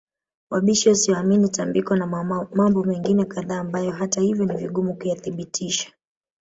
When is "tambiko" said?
1.49-1.95